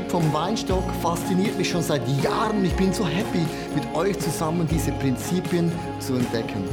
[0.00, 2.64] Prinzip vom Weinstock fasziniert mich schon seit Jahren.
[2.64, 6.64] Ich bin so happy, mit euch zusammen diese Prinzipien zu entdecken.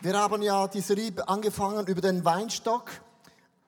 [0.00, 2.90] Wir haben ja die Serie angefangen über den Weinstock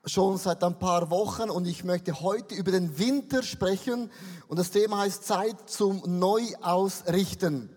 [0.06, 4.10] schon seit ein paar Wochen und ich möchte heute über den Winter sprechen
[4.48, 7.68] und das Thema heißt Zeit zum Neuausrichten.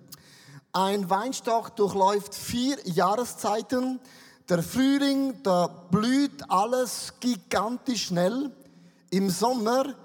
[0.77, 4.01] Ein Weinstock durchläuft vier Jahreszeiten.
[4.49, 8.51] Der Frühling, da blüht alles gigantisch schnell.
[9.09, 9.95] Im Sommer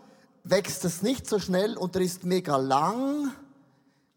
[0.45, 3.33] wächst es nicht so schnell und er ist mega lang,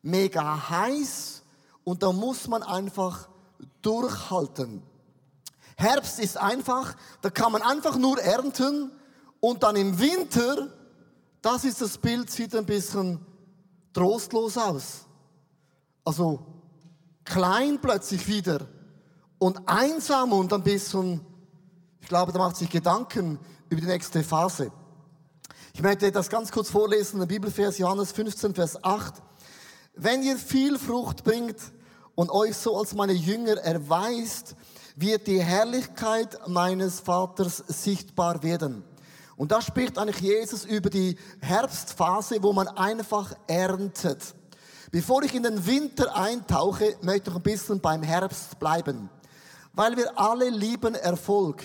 [0.04, 1.42] mega heiß
[1.86, 3.30] und da muss man einfach
[3.82, 4.84] durchhalten.
[5.76, 8.92] Herbst ist einfach, da kann man einfach nur ernten
[9.40, 10.68] und dann im Winter,
[11.42, 13.26] das ist das Bild, sieht ein bisschen
[13.92, 15.08] trostlos aus.
[16.06, 16.46] Also
[17.24, 18.68] klein plötzlich wieder
[19.40, 21.22] und einsam und ein bisschen,
[22.02, 24.72] ich glaube, da macht sich Gedanken über die nächste Phase.
[25.74, 29.16] Ich möchte das ganz kurz vorlesen, der Bibelvers Johannes 15, Vers 8.
[29.96, 31.58] Wenn ihr viel Frucht bringt
[32.16, 34.56] und euch so als meine Jünger erweist,
[34.96, 38.84] wird die Herrlichkeit meines Vaters sichtbar werden.
[39.36, 44.36] Und da spricht eigentlich Jesus über die Herbstphase, wo man einfach erntet.
[44.94, 49.10] Bevor ich in den Winter eintauche, möchte ich ein bisschen beim Herbst bleiben.
[49.74, 51.64] Weil wir alle lieben Erfolg.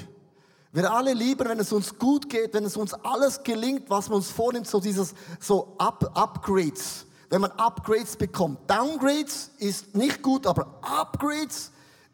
[0.72, 4.16] Wir alle lieben, wenn es uns gut geht, wenn es uns alles gelingt, was man
[4.16, 7.04] uns vornimmt, so dieses, so Up, Upgrades.
[7.28, 8.60] Wenn man Upgrades bekommt.
[8.66, 11.70] Downgrades ist nicht gut, aber Upgrades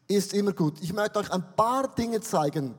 [0.09, 0.81] ist immer gut.
[0.81, 2.75] Ich möchte euch ein paar Dinge zeigen.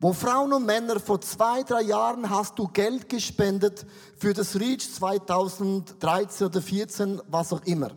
[0.00, 3.84] Wo Frauen und Männer vor zwei, drei Jahren hast du Geld gespendet
[4.16, 7.90] für das Reach 2013 oder 2014, was auch immer.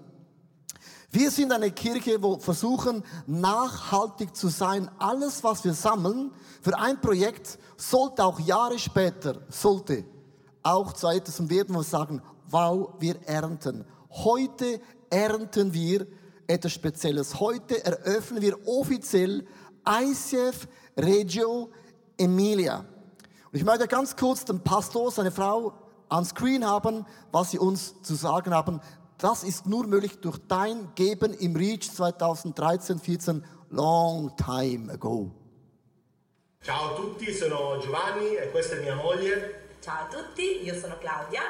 [1.11, 4.90] Wir sind eine Kirche, wo versuchen, nachhaltig zu sein.
[4.97, 6.31] Alles, was wir sammeln
[6.63, 10.03] für ein Projekt, sollte auch Jahre später, sollte
[10.63, 12.19] auch zu etwas werden, wo wir sagen,
[12.50, 13.85] wow, wir ernten.
[14.09, 16.07] Heute ernten wir
[16.47, 17.40] etwas Spezielles.
[17.40, 19.45] Heute eröffnen wir offiziell
[19.88, 20.67] ICF
[20.97, 21.69] Regio
[22.21, 22.85] Emilia.
[23.51, 25.73] Und ich möchte ganz kurz den Pastor, seine Frau,
[26.09, 28.79] on Screen haben, was sie uns zu sagen haben.
[29.17, 35.31] Das ist nur möglich durch dein Geben im Reach 2013, 14, long time ago.
[36.63, 39.77] Ciao a tutti, sono Giovanni e questa è mia moglie.
[39.81, 41.41] Ciao a tutti, io sono Claudia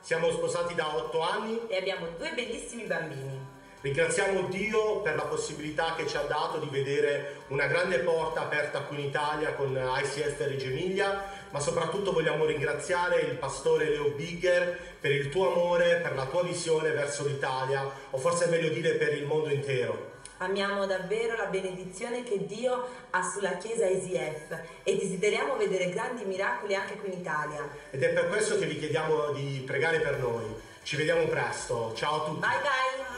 [0.00, 1.60] Siamo sposati da otto anni.
[1.68, 3.51] e abbiamo due bellissimi bambini.
[3.82, 8.82] Ringraziamo Dio per la possibilità che ci ha dato di vedere una grande porta aperta
[8.82, 14.78] qui in Italia con ICF Reggio Emilia, ma soprattutto vogliamo ringraziare il pastore Leo Bigger
[15.00, 18.92] per il tuo amore, per la tua visione verso l'Italia, o forse è meglio dire
[18.92, 20.10] per il mondo intero.
[20.38, 26.76] Amiamo davvero la benedizione che Dio ha sulla Chiesa ISIF e desideriamo vedere grandi miracoli
[26.76, 27.68] anche qui in Italia.
[27.90, 30.44] Ed è per questo che vi chiediamo di pregare per noi.
[30.84, 31.92] Ci vediamo presto.
[31.96, 32.38] Ciao a tutti.
[32.38, 33.11] Bye bye!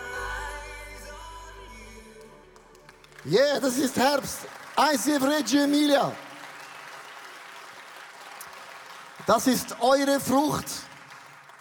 [3.27, 4.41] Yeah, das ist Herbst.
[4.77, 6.13] ICF Reggio Emilia.
[9.27, 10.67] Das ist eure Frucht,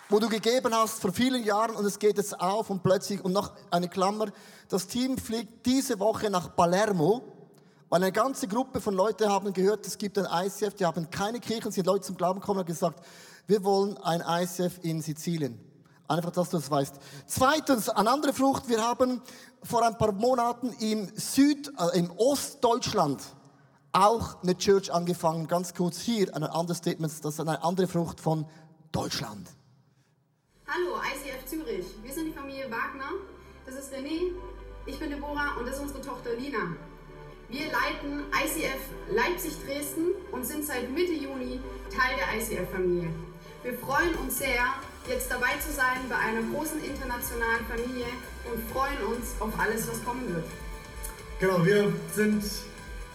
[0.09, 3.31] wo du gegeben hast vor vielen Jahren und es geht jetzt auf und plötzlich, und
[3.31, 4.25] noch eine Klammer,
[4.67, 7.23] das Team fliegt diese Woche nach Palermo,
[7.87, 11.39] weil eine ganze Gruppe von Leuten haben gehört, es gibt ein ICF, die haben keine
[11.39, 12.99] Kirchen, sind Leute zum Glauben gekommen und gesagt,
[13.47, 15.57] wir wollen ein ICF in Sizilien.
[16.09, 16.95] Einfach, dass du es weißt.
[17.25, 18.67] Zweitens, eine andere Frucht.
[18.67, 19.21] Wir haben
[19.63, 23.21] vor ein paar Monaten im Süd, äh, im Ostdeutschland
[23.91, 25.47] auch eine Church angefangen.
[25.47, 27.13] Ganz kurz hier, ein anderes Statement.
[27.23, 28.45] Das ist eine andere Frucht von
[28.91, 29.47] Deutschland.
[30.67, 31.85] Hallo, ICF Zürich.
[32.01, 33.11] Wir sind die Familie Wagner.
[33.65, 34.31] Das ist René,
[34.85, 36.75] ich bin Deborah und das ist unsere Tochter Lina.
[37.49, 38.81] Wir leiten ICF
[39.11, 43.09] Leipzig-Dresden und sind seit Mitte Juni Teil der ICF-Familie.
[43.61, 44.65] Wir freuen uns sehr,
[45.07, 48.07] jetzt dabei zu sein bei einer großen internationalen Familie
[48.51, 50.45] und freuen uns auf alles, was kommen wird.
[51.39, 52.43] Genau, wir sind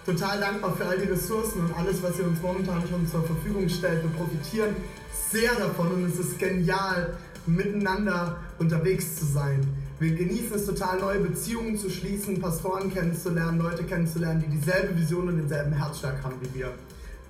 [0.04, 3.68] total dankbar für all die Ressourcen und alles, was ihr uns momentan schon zur Verfügung
[3.68, 4.02] stellt.
[4.02, 4.76] Wir profitieren
[5.30, 7.16] sehr davon und es ist genial,
[7.46, 9.66] miteinander unterwegs zu sein.
[9.98, 15.28] Wir genießen es total, neue Beziehungen zu schließen, Pastoren kennenzulernen, Leute kennenzulernen, die dieselbe Vision
[15.28, 16.72] und denselben Herzschlag haben wie wir.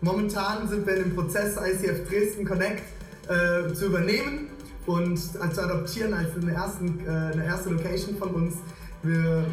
[0.00, 2.82] Momentan sind wir in dem Prozess, ICF Dresden Connect
[3.28, 4.47] äh, zu übernehmen
[4.88, 8.54] und zu adoptieren als eine, ersten, äh, eine erste Location von uns.
[9.02, 9.44] Wir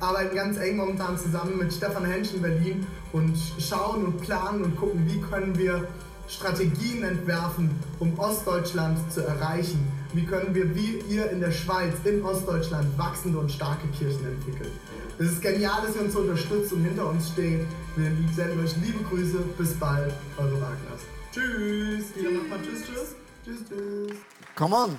[0.00, 4.76] arbeiten ganz eng momentan zusammen mit Stefan Hensch in Berlin und schauen und planen und
[4.76, 5.88] gucken, wie können wir
[6.28, 9.80] Strategien entwerfen, um Ostdeutschland zu erreichen.
[10.12, 14.70] Wie können wir, wie ihr in der Schweiz, in Ostdeutschland, wachsende und starke Kirchen entwickeln?
[15.18, 17.66] Es ist genial, dass ihr uns unterstützt und hinter uns steht.
[17.96, 19.38] Wir senden euch liebe Grüße.
[19.56, 21.00] Bis bald, eure Wagners.
[21.32, 22.04] Tschüss.
[22.16, 23.14] Jeder macht mal Tschüss, Tschüss.
[23.44, 24.16] Tschüss, Tschüss.
[24.54, 24.98] Come on.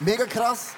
[0.00, 0.68] Mega krass.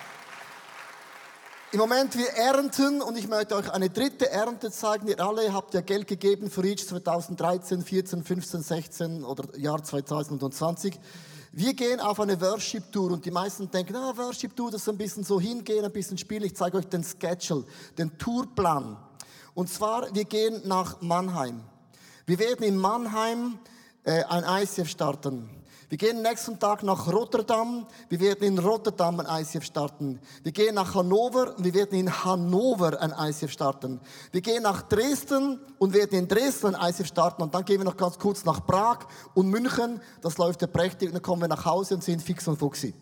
[1.70, 5.06] Im Moment wir ernten und ich möchte euch eine dritte Ernte zeigen.
[5.06, 10.98] Ihr alle habt ja Geld gegeben für Reach 2013, 14, 15, 16 oder Jahr 2020.
[11.52, 14.88] Wir gehen auf eine Worship Tour und die meisten denken, ah, Worship Tour, das ist
[14.88, 16.42] ein bisschen so hingehen, ein bisschen spielen.
[16.42, 17.64] Ich zeige euch den Schedule,
[17.96, 18.96] den Tourplan.
[19.54, 21.62] Und zwar, wir gehen nach Mannheim.
[22.26, 23.60] Wir werden in Mannheim
[24.02, 25.61] äh, ein ICF starten.
[25.92, 27.86] Wir gehen nächsten Tag nach Rotterdam.
[28.08, 30.20] Wir werden in Rotterdam ein ICF starten.
[30.42, 34.00] Wir gehen nach Hannover und wir werden in Hannover ein ICF starten.
[34.30, 37.42] Wir gehen nach Dresden und werden in Dresden ein ICF starten.
[37.42, 39.00] Und dann gehen wir noch ganz kurz nach Prag
[39.34, 40.00] und München.
[40.22, 41.08] Das läuft ja prächtig.
[41.08, 42.94] Und dann kommen wir nach Hause und sind fix und fuchsi.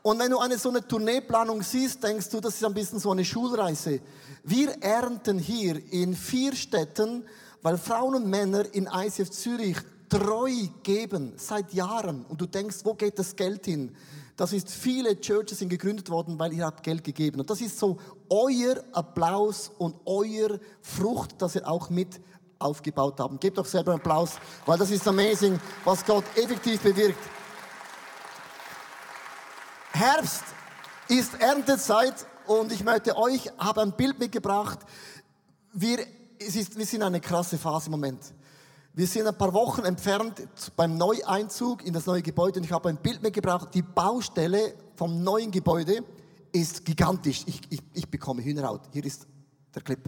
[0.00, 3.10] Und wenn du eine so eine Tourneeplanung siehst, denkst du, das ist ein bisschen so
[3.10, 4.00] eine Schulreise.
[4.44, 7.22] Wir ernten hier in vier Städten,
[7.60, 9.76] weil Frauen und Männer in ICF Zürich
[10.14, 10.52] treu
[10.82, 13.96] geben seit Jahren und du denkst, wo geht das Geld hin?
[14.36, 17.40] Das ist, viele Churches sind gegründet worden, weil ihr habt Geld gegeben.
[17.40, 22.20] Und das ist so euer Applaus und euer Frucht, das ihr auch mit
[22.58, 23.40] aufgebaut habt.
[23.40, 24.32] Gebt doch selber einen Applaus,
[24.66, 27.18] weil das ist amazing, was Gott effektiv bewirkt.
[29.92, 30.44] Herbst
[31.08, 34.80] ist Erntezeit und ich möchte euch, habe ein Bild mitgebracht.
[35.72, 35.98] Wir,
[36.38, 38.20] es ist, wir sind eine krasse Phase im Moment.
[38.96, 40.46] Wir sind ein paar Wochen entfernt
[40.76, 43.70] beim Neueinzug in das neue Gebäude und ich habe ein Bild mitgebracht.
[43.74, 46.04] Die Baustelle vom neuen Gebäude
[46.52, 47.42] ist gigantisch.
[47.46, 48.82] Ich, ich, ich bekomme Hühnerhaut.
[48.92, 49.26] Hier ist
[49.74, 49.98] der Clip.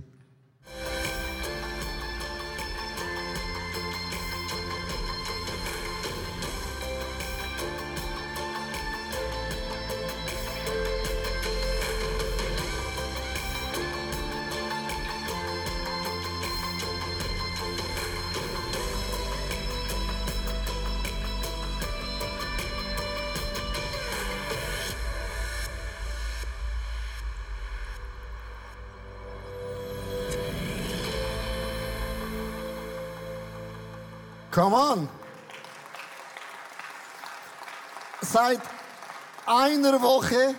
[38.36, 38.60] Seit
[39.46, 40.54] einer Woche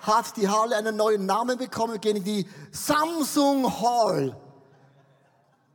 [0.00, 2.00] hat die Halle einen neuen Namen bekommen.
[2.02, 4.36] In die Samsung Hall.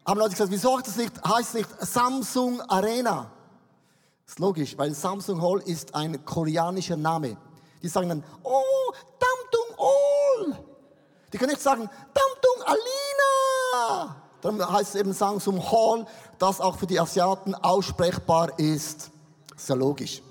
[0.06, 3.32] Haben Leute gesagt, wieso heißt es nicht, heißt nicht Samsung Arena?
[4.26, 7.38] Das ist logisch, weil Samsung Hall ist ein koreanischer Name.
[7.82, 9.88] Die sagen dann, oh, Damtung
[10.52, 10.66] All.
[11.32, 14.18] Die können nicht sagen, Damtung Alina.
[14.42, 16.06] Dann heißt es eben Samsung Hall,
[16.40, 19.12] das auch für die Asiaten aussprechbar ist.
[19.56, 20.22] Ist ja logisch.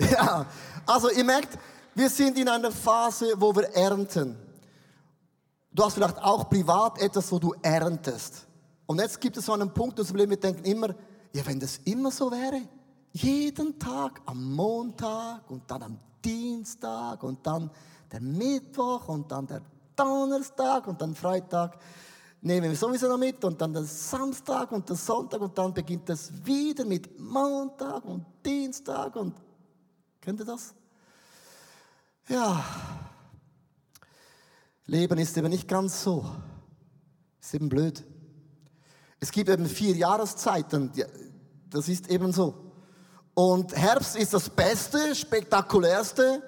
[0.10, 0.46] Ja,
[0.86, 1.58] also ihr merkt,
[1.94, 4.36] wir sind in einer Phase, wo wir ernten.
[5.72, 8.46] Du hast vielleicht auch privat etwas, wo du erntest.
[8.86, 10.88] Und jetzt gibt es so einen Punkt, wo wir denken immer,
[11.32, 12.62] ja, wenn das immer so wäre,
[13.12, 17.70] jeden Tag am Montag und dann am Dienstag und dann
[18.10, 19.62] der Mittwoch und dann der
[19.94, 21.78] Donnerstag und dann Freitag,
[22.40, 26.08] nehmen wir sowieso noch mit und dann der Samstag und der Sonntag und dann beginnt
[26.10, 29.34] es wieder mit Montag und Dienstag und
[30.20, 30.74] kennt ihr das?
[32.28, 32.64] Ja,
[34.86, 36.24] Leben ist eben nicht ganz so.
[37.40, 38.04] Ist eben blöd.
[39.20, 40.92] Es gibt eben vier Jahreszeiten,
[41.68, 42.72] das ist eben so.
[43.34, 46.42] Und Herbst ist das Beste, spektakulärste.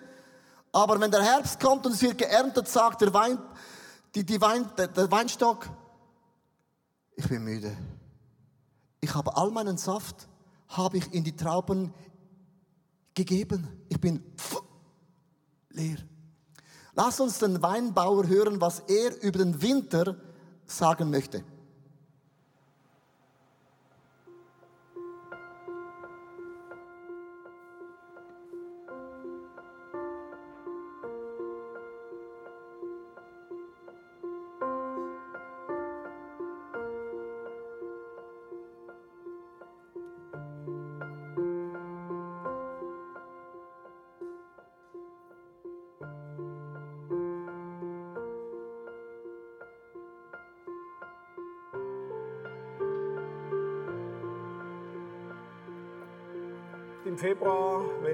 [0.72, 3.38] Aber wenn der Herbst kommt und es wird geerntet, sagt der Wein,
[4.14, 5.68] die, die Wein, der, der Weinstock,
[7.14, 7.76] ich bin müde.
[9.00, 10.28] Ich habe all meinen Saft,
[10.68, 11.92] habe ich in die Trauben
[13.14, 13.68] gegeben.
[13.88, 14.22] Ich bin
[15.70, 15.98] leer.
[16.94, 20.16] Lass uns den Weinbauer hören, was er über den Winter
[20.66, 21.44] sagen möchte.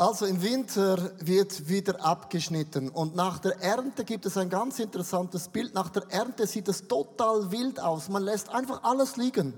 [0.00, 5.48] Also im Winter wird wieder abgeschnitten und nach der Ernte gibt es ein ganz interessantes
[5.48, 5.74] Bild.
[5.74, 8.08] Nach der Ernte sieht es total wild aus.
[8.08, 9.52] Man lässt einfach alles liegen,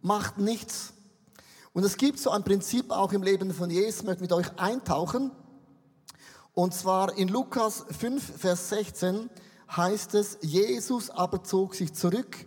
[0.00, 0.94] macht nichts.
[1.74, 4.58] Und es gibt so ein Prinzip auch im Leben von Jesus, ich möchte mit euch
[4.58, 5.32] eintauchen.
[6.54, 9.28] Und zwar in Lukas 5, Vers 16
[9.76, 12.46] heißt es, Jesus aber zog sich zurück,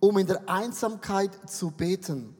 [0.00, 2.34] um in der Einsamkeit zu beten.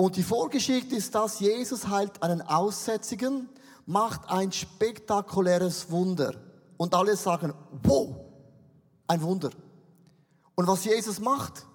[0.00, 3.48] Und die Vorgeschichte ist, dass Jesus heilt einen Aussätzigen,
[3.84, 6.36] macht ein spektakuläres Wunder.
[6.76, 7.52] Und alle sagen,
[7.82, 8.14] wow,
[9.08, 9.50] ein Wunder.
[10.54, 11.66] Und was Jesus macht,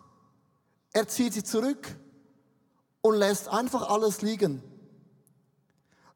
[0.93, 1.85] er zieht sich zurück
[3.01, 4.63] und lässt einfach alles liegen.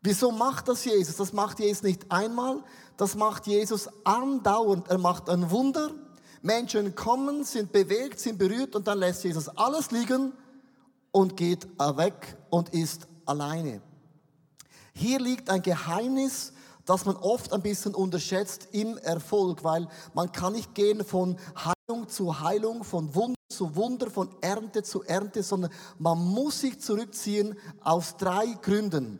[0.02, 1.18] Wieso macht das Jesus?
[1.18, 2.64] Das macht Jesus nicht einmal,
[2.96, 4.88] das macht Jesus andauernd.
[4.88, 5.92] Er macht ein Wunder.
[6.42, 10.32] Menschen kommen, sind bewegt, sind berührt und dann lässt Jesus alles liegen
[11.18, 13.82] und geht weg und ist alleine.
[14.94, 16.54] Hier liegt ein Geheimnis,
[16.86, 22.08] das man oft ein bisschen unterschätzt im Erfolg, weil man kann nicht gehen von Heilung
[22.08, 27.56] zu Heilung, von Wunder zu Wunder, von Ernte zu Ernte, sondern man muss sich zurückziehen
[27.82, 29.18] aus drei Gründen.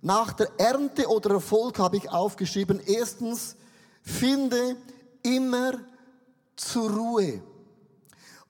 [0.00, 3.56] Nach der Ernte oder Erfolg habe ich aufgeschrieben, erstens,
[4.02, 4.76] finde
[5.24, 5.72] immer
[6.54, 7.42] zur Ruhe.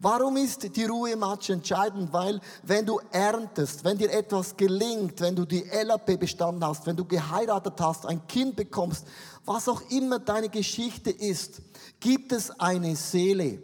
[0.02, 2.12] Warum ist die Ruhe im Match entscheidend?
[2.12, 6.96] Weil wenn du erntest, wenn dir etwas gelingt, wenn du die LAP bestanden hast, wenn
[6.96, 9.06] du geheiratet hast, ein Kind bekommst,
[9.44, 11.62] was auch immer deine Geschichte ist,
[12.00, 13.62] gibt es eine Seele.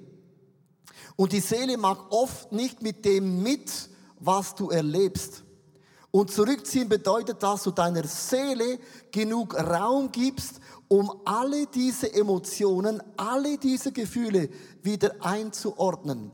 [1.16, 3.72] Und die Seele mag oft nicht mit dem mit,
[4.20, 5.42] was du erlebst.
[6.12, 8.78] Und zurückziehen bedeutet, dass du deiner Seele
[9.10, 14.48] genug Raum gibst, um alle diese Emotionen, alle diese Gefühle
[14.82, 16.30] wieder einzuordnen.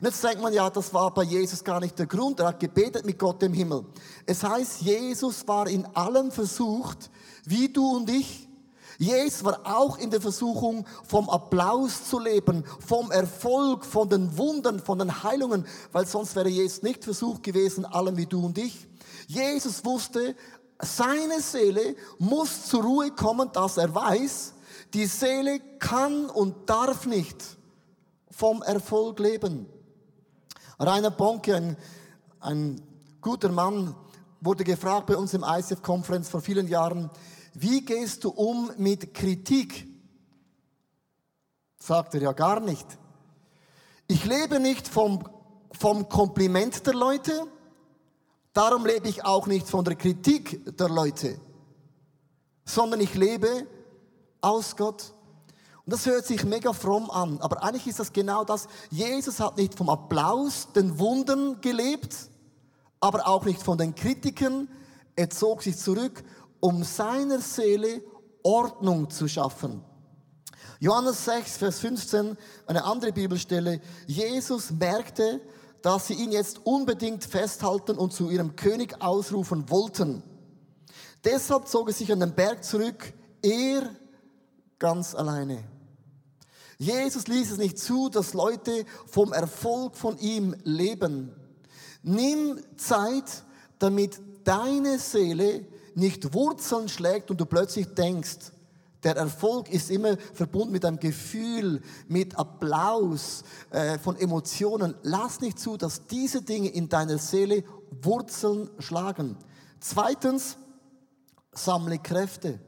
[0.00, 2.40] Und jetzt denkt man, ja, das war bei Jesus gar nicht der Grund.
[2.40, 3.84] Er hat gebetet mit Gott im Himmel.
[4.24, 7.10] Es heißt, Jesus war in allem versucht,
[7.44, 8.48] wie du und ich.
[8.98, 14.78] Jesus war auch in der Versuchung, vom Applaus zu leben, vom Erfolg, von den Wundern,
[14.78, 18.86] von den Heilungen, weil sonst wäre Jesus nicht versucht gewesen, allem wie du und ich.
[19.26, 20.34] Jesus wusste,
[20.82, 24.54] seine Seele muss zur Ruhe kommen, dass er weiß,
[24.94, 27.56] die Seele kann und darf nicht
[28.30, 29.66] vom Erfolg leben.
[30.78, 31.76] Rainer Bonke, ein,
[32.40, 32.82] ein
[33.20, 33.94] guter Mann,
[34.40, 37.10] wurde gefragt bei uns im ICF-Konferenz vor vielen Jahren,
[37.54, 39.86] wie gehst du um mit Kritik?
[41.78, 42.86] Sagt er ja gar nicht.
[44.06, 45.22] Ich lebe nicht vom,
[45.72, 47.46] vom Kompliment der Leute,
[48.52, 51.38] Darum lebe ich auch nicht von der Kritik der Leute,
[52.64, 53.66] sondern ich lebe
[54.40, 55.14] aus Gott.
[55.84, 58.66] Und das hört sich mega fromm an, aber eigentlich ist das genau das.
[58.90, 62.16] Jesus hat nicht vom Applaus, den Wundern gelebt,
[62.98, 64.68] aber auch nicht von den Kritiken.
[65.16, 66.22] Er zog sich zurück,
[66.58, 68.02] um seiner Seele
[68.42, 69.82] Ordnung zu schaffen.
[70.80, 73.80] Johannes 6, Vers 15, eine andere Bibelstelle.
[74.06, 75.40] Jesus merkte,
[75.82, 80.22] dass sie ihn jetzt unbedingt festhalten und zu ihrem König ausrufen wollten.
[81.24, 83.90] Deshalb zog er sich an den Berg zurück, er
[84.78, 85.64] ganz alleine.
[86.78, 91.30] Jesus ließ es nicht zu, dass Leute vom Erfolg von ihm leben.
[92.02, 93.44] Nimm Zeit,
[93.78, 98.52] damit deine Seele nicht Wurzeln schlägt und du plötzlich denkst,
[99.02, 104.94] der Erfolg ist immer verbunden mit einem Gefühl, mit Applaus, äh, von Emotionen.
[105.02, 107.64] Lass nicht zu, dass diese Dinge in deiner Seele
[108.02, 109.36] Wurzeln schlagen.
[109.80, 110.58] Zweitens,
[111.52, 112.60] sammle Kräfte.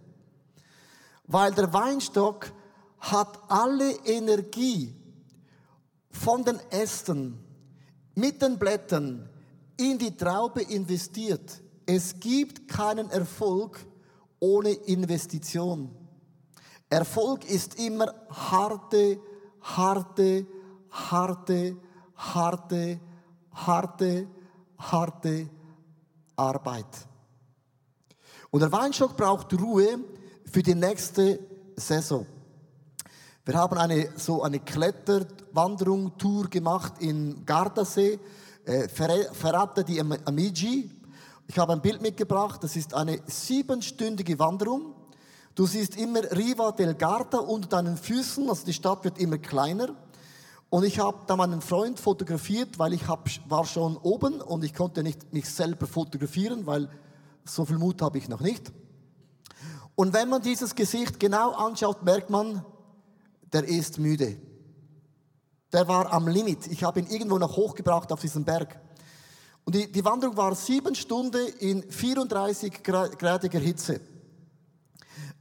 [1.27, 2.51] Weil der Weinstock
[2.99, 4.95] hat alle Energie
[6.11, 7.39] von den Ästen
[8.15, 9.29] mit den Blättern
[9.77, 11.61] in die Traube investiert.
[11.85, 13.85] Es gibt keinen Erfolg
[14.39, 16.02] ohne Investition.
[16.93, 19.19] Erfolg ist immer harte,
[19.63, 20.47] harte,
[20.91, 21.77] harte,
[22.15, 23.01] harte,
[23.51, 24.29] harte,
[24.77, 25.49] harte
[26.37, 27.09] Arbeit.
[28.51, 30.01] Und der Weinstock braucht Ruhe
[30.45, 31.39] für die nächste
[31.77, 32.27] Saison.
[33.47, 38.21] Wir haben eine, so eine Kletterwanderung, Tour gemacht in Gardasee,
[38.67, 40.91] äh, Ferrata di Amigi.
[41.47, 44.92] Ich habe ein Bild mitgebracht, das ist eine siebenstündige Wanderung.
[45.55, 49.95] Du siehst immer Riva del Garda unter deinen Füßen, also die Stadt wird immer kleiner.
[50.71, 54.73] Und ich habe da meinen Freund fotografiert, weil ich hab, war schon oben und ich
[54.73, 56.89] konnte nicht mich selber fotografieren, weil
[57.45, 58.73] so viel Mut habe ich noch nicht.
[59.95, 62.65] Und wenn man dieses Gesicht genau anschaut, merkt man,
[63.53, 64.39] der ist müde.
[65.75, 66.67] Der war am Limit.
[66.69, 68.81] Ich habe ihn irgendwo noch hochgebracht auf diesen Berg.
[69.65, 74.01] Und die, die Wanderung war sieben Stunden in 34 gradiger Hitze.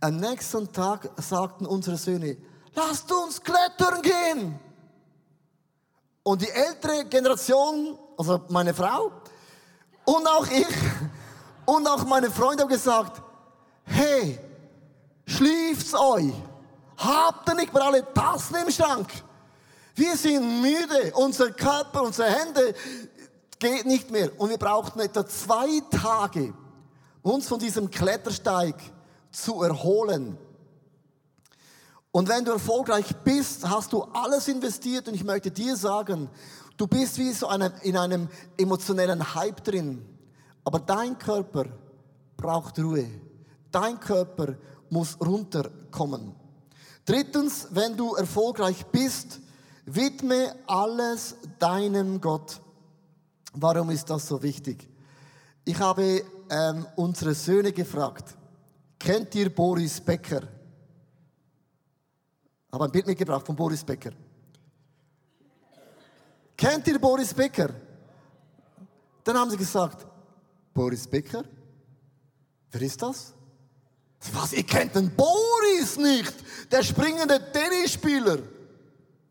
[0.03, 2.35] Am nächsten Tag sagten unsere Söhne,
[2.73, 4.59] lasst uns klettern gehen.
[6.23, 9.11] Und die ältere Generation, also meine Frau
[10.05, 10.67] und auch ich
[11.65, 13.21] und auch meine Freunde haben gesagt,
[13.83, 14.39] hey,
[15.27, 16.33] schlieft's euch.
[16.97, 19.07] Habt ihr nicht mehr alle Tassen im Schrank?
[19.93, 22.73] Wir sind müde, unser Körper, unsere Hände
[23.59, 24.31] geht nicht mehr.
[24.39, 26.53] Und wir brauchten etwa zwei Tage,
[27.21, 28.75] uns von diesem Klettersteig
[29.31, 30.37] zu erholen.
[32.11, 36.29] Und wenn du erfolgreich bist, hast du alles investiert und ich möchte dir sagen,
[36.75, 40.05] du bist wie so eine, in einem emotionellen Hype drin.
[40.63, 41.65] Aber dein Körper
[42.35, 43.09] braucht Ruhe.
[43.71, 44.55] Dein Körper
[44.89, 46.35] muss runterkommen.
[47.05, 49.39] Drittens, wenn du erfolgreich bist,
[49.85, 52.59] widme alles deinem Gott.
[53.53, 54.87] Warum ist das so wichtig?
[55.63, 58.35] Ich habe ähm, unsere Söhne gefragt,
[59.03, 60.43] kennt ihr Boris Becker?
[62.67, 64.11] Ich habe ein Bild mitgebracht von Boris Becker.
[66.55, 67.69] Kennt ihr Boris Becker?
[69.23, 70.05] Dann haben sie gesagt,
[70.73, 71.43] Boris Becker?
[72.71, 73.33] Wer ist das?
[74.33, 76.33] Was, ihr kennt den Boris nicht,
[76.71, 78.37] der springende Tennisspieler.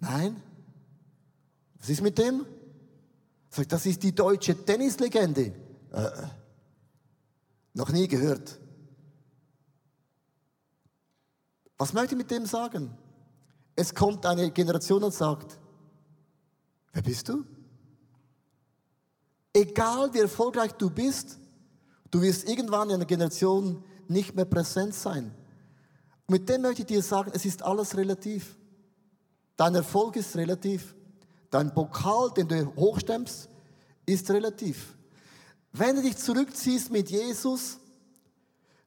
[0.00, 0.42] Nein.
[1.78, 2.44] Was ist mit dem?
[3.68, 5.52] Das ist die deutsche Tennislegende.
[5.92, 6.26] Äh, äh,
[7.74, 8.58] noch nie gehört.
[11.80, 12.94] Was möchte ich mit dem sagen?
[13.74, 15.58] Es kommt eine Generation und sagt,
[16.92, 17.42] wer bist du?
[19.54, 21.38] Egal wie erfolgreich du bist,
[22.10, 25.34] du wirst irgendwann in einer Generation nicht mehr präsent sein.
[26.28, 28.58] Mit dem möchte ich dir sagen, es ist alles relativ.
[29.56, 30.94] Dein Erfolg ist relativ.
[31.48, 33.48] Dein Pokal, den du hochstemmst,
[34.04, 34.98] ist relativ.
[35.72, 37.78] Wenn du dich zurückziehst mit Jesus,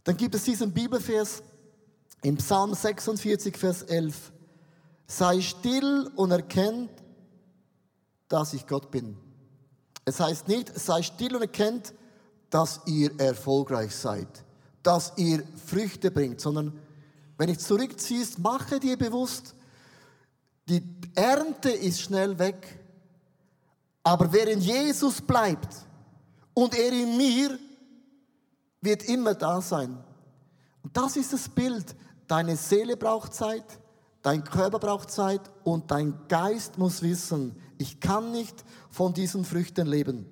[0.03, 1.41] dann gibt es diesen Bibelvers
[2.23, 4.31] im Psalm 46, Vers 11.
[5.05, 6.89] Sei still und erkennt,
[8.27, 9.17] dass ich Gott bin.
[10.05, 11.93] Es heißt nicht, sei still und erkennt,
[12.49, 14.43] dass ihr erfolgreich seid
[14.83, 16.77] dass ihr Früchte bringt, sondern
[17.37, 19.55] wenn ich zurückziehst, mache dir bewusst,
[20.67, 20.83] die
[21.15, 22.79] Ernte ist schnell weg,
[24.03, 25.73] aber wer in Jesus bleibt
[26.53, 27.57] und er in mir,
[28.81, 29.97] wird immer da sein.
[30.83, 31.95] Und das ist das Bild.
[32.33, 33.79] Deine Seele braucht Zeit,
[34.23, 39.85] dein Körper braucht Zeit und dein Geist muss wissen, ich kann nicht von diesen Früchten
[39.85, 40.25] leben.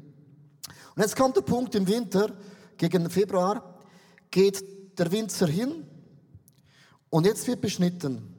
[0.95, 2.35] Und jetzt kommt der Punkt im Winter,
[2.75, 3.77] gegen Februar,
[4.31, 5.85] geht der Winzer hin
[7.11, 8.33] und jetzt wird beschnitten.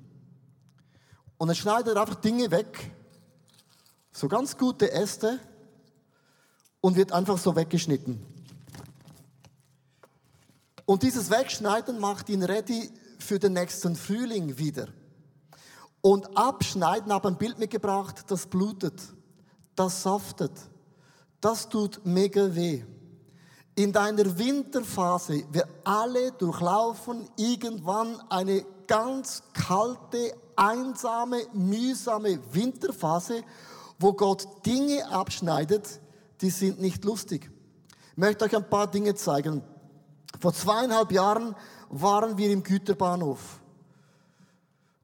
[1.38, 2.90] Und er schneidet einfach Dinge weg,
[4.10, 5.38] so ganz gute Äste
[6.80, 8.26] und wird einfach so weggeschnitten.
[10.84, 12.90] Und dieses Wegschneiden macht ihn ready
[13.22, 14.88] für den nächsten Frühling wieder.
[16.00, 19.00] Und abschneiden, habe ein Bild mitgebracht, das blutet,
[19.76, 20.52] das saftet,
[21.40, 22.84] das tut mega weh.
[23.74, 33.42] In deiner Winterphase, wir alle durchlaufen irgendwann eine ganz kalte, einsame, mühsame Winterphase,
[33.98, 36.00] wo Gott Dinge abschneidet,
[36.40, 37.50] die sind nicht lustig.
[38.10, 39.62] Ich möchte euch ein paar Dinge zeigen.
[40.40, 41.54] Vor zweieinhalb Jahren
[41.92, 43.60] waren wir im Güterbahnhof.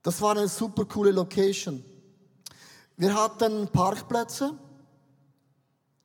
[0.02, 1.84] Das war eine super coole Location.
[2.96, 4.54] Wir hatten Parkplätze.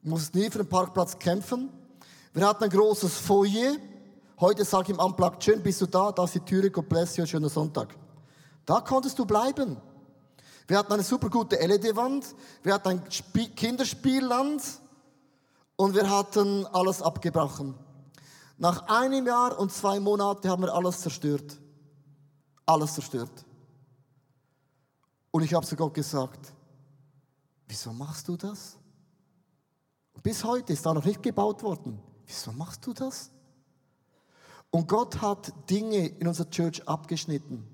[0.04, 1.69] Ich musste nie für einen Parkplatz kämpfen.
[2.34, 3.78] Wir hatten ein großes Foyer.
[4.39, 7.15] Heute sage ich im Unplugged, schön bist du da, da ist die Türe, God bless
[7.15, 7.96] you, schöner Sonntag.
[8.65, 9.78] Da konntest du bleiben.
[10.67, 14.62] Wir hatten eine super gute LED-Wand, wir hatten ein Spie Kinderspielland
[15.78, 17.76] und wir hatten alles abgebrochen.
[18.58, 21.60] Nach einem Jahr und zwei Monaten haben wir alles zerstört.
[22.66, 23.46] Alles zerstört.
[25.32, 26.54] Und ich habe zu Gott gesagt,
[27.68, 28.78] wieso machst du das?
[30.22, 32.00] Bis heute ist da noch nicht gebaut worden.
[32.26, 33.30] Wieso machst du das?
[34.72, 37.68] Und Gott hat Dinge in unserer Church abgeschnitten.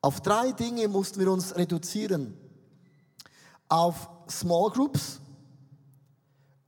[0.00, 2.36] Auf drei Dinge mussten wir uns reduzieren.
[3.68, 5.20] Auf Small Groups,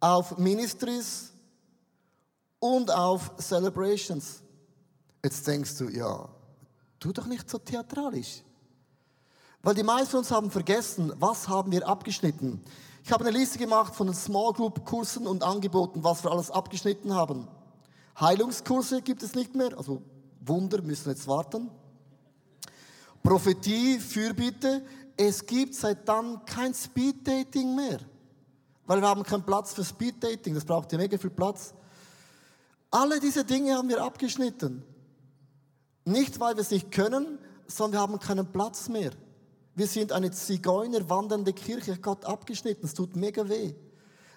[0.00, 1.32] auf Ministries
[2.62, 4.40] und auf Celebrations.
[5.25, 6.29] Jetzt denkst du, ja,
[7.01, 8.44] tu doch nicht so theatralisch.
[9.62, 12.62] Weil die meisten von uns haben vergessen, was haben wir abgeschnitten.
[13.05, 16.53] Ich habe eine Liste gemacht von den Small Group Kursen und Angeboten, was wir alles
[16.53, 17.48] abgeschnitten haben.
[18.20, 20.01] Heilungskurse gibt es nicht mehr, also
[20.40, 21.68] Wunder müssen jetzt warten.
[23.25, 24.85] Prophetie, Fürbitte,
[25.16, 27.98] es gibt seit dann kein Speed Dating mehr.
[28.87, 31.75] Weil wir haben keinen Platz für Speed Dating, das braucht ja mega viel Platz.
[32.92, 34.85] Alle diese Dinge haben wir abgeschnitten.
[36.05, 39.12] Nicht, weil wir es nicht können, sondern wir haben keinen Platz mehr.
[39.74, 43.72] Wir sind eine Zigeuner wandernde Kirche, Gott abgeschnitten, es tut mega weh.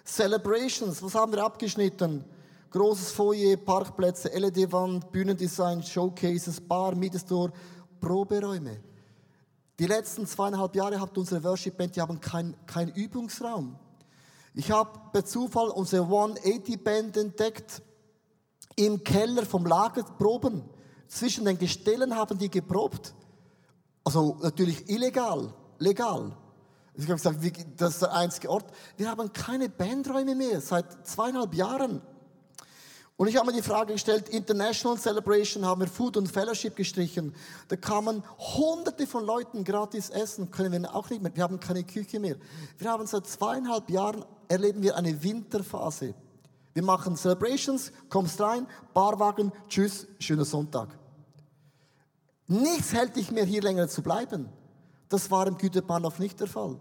[0.06, 2.24] Celebrations, was haben wir abgeschnitten?
[2.70, 7.52] Großes Foyer, Parkplätze, LED-Wand, Bühnendesign, Showcases, Bar, Mietestore,
[8.00, 8.80] Proberäume.
[9.78, 13.76] Die letzten zweieinhalb Jahre habt unsere Worship Band, die haben keinen kein Übungsraum.
[14.54, 17.82] Ich habe per Zufall unsere 180 Band entdeckt
[18.76, 20.62] im Keller vom Lager proben.
[21.08, 23.14] Zwischen den Gestellen haben die geprobt.
[24.04, 26.36] Also natürlich illegal, legal.
[26.94, 27.38] Ich habe gesagt,
[27.76, 28.64] das ist der einzige Ort.
[28.96, 32.00] Wir haben keine Bandräume mehr seit zweieinhalb Jahren.
[33.18, 37.34] Und ich habe mir die Frage gestellt, International Celebration haben wir Food und Fellowship gestrichen.
[37.68, 41.34] Da kamen hunderte von Leuten gratis essen, können wir auch nicht mehr.
[41.34, 42.36] Wir haben keine Küche mehr.
[42.76, 46.14] Wir haben seit zweieinhalb Jahren, erleben wir eine Winterphase.
[46.76, 50.90] Wir machen Celebrations, kommst rein, Barwagen, tschüss, schöner Sonntag.
[52.48, 54.50] Nichts hält dich mehr hier länger zu bleiben.
[55.08, 56.78] Das war im Güterbahnhof nicht der Fall.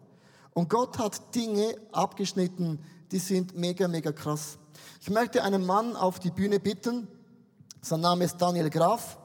[0.51, 4.57] Und Gott hat Dinge abgeschnitten, die sind mega, mega krass.
[4.99, 7.07] Ich möchte einen Mann auf die Bühne bitten.
[7.81, 9.17] Sein Name ist Daniel Graf.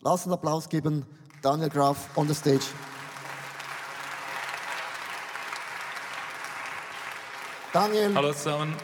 [0.00, 1.04] Lass einen Applaus geben.
[1.42, 2.64] Daniel Graf on the stage.
[7.74, 8.14] Daniel.
[8.14, 8.74] Hallo zusammen.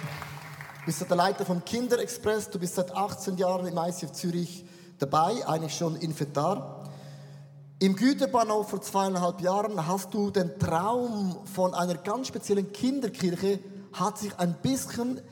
[0.85, 2.51] Du bist der Leiter vom Kinderexpress.
[2.51, 4.67] Du bist seit 18 Jahren im ICF Zürich
[4.99, 6.85] dabei, eigentlich schon Inventar.
[7.79, 13.61] Im Güterbahnhof vor zweieinhalb Jahren hast du den Traum von einer ganz speziellen Kinderkirche
[13.95, 15.23] hat sich ein bisschen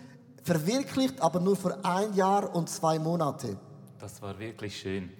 [0.42, 3.58] verwirklicht, aber nur für ein Jahr und zwei Monate.
[3.98, 5.10] Das war wirklich schön.